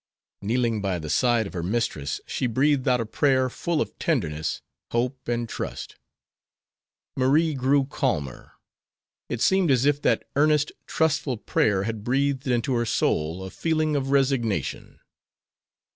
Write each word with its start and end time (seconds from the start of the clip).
Kneeling 0.41 0.81
by 0.81 0.97
the 0.97 1.11
side 1.11 1.45
of 1.45 1.53
her 1.53 1.61
mistress 1.61 2.19
she 2.25 2.47
breathed 2.47 2.87
out 2.87 2.99
a 2.99 3.05
prayer 3.05 3.49
full 3.51 3.81
of 3.81 3.99
tenderness, 3.99 4.63
hope, 4.89 5.27
and 5.27 5.47
trust. 5.47 5.97
Marie 7.15 7.53
grew 7.53 7.85
calmer. 7.85 8.53
It 9.29 9.41
seemed 9.41 9.69
as 9.69 9.85
if 9.85 10.01
that 10.01 10.23
earnest, 10.35 10.71
trustful 10.87 11.37
prayer 11.37 11.83
had 11.83 12.03
breathed 12.03 12.47
into 12.47 12.73
her 12.73 12.85
soul 12.87 13.43
a 13.45 13.51
feeling 13.51 13.95
of 13.95 14.09
resignation. 14.09 15.01